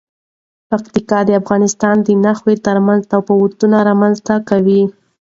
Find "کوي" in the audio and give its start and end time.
4.49-4.81